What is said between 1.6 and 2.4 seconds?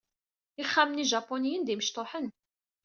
d imecṭuḥen.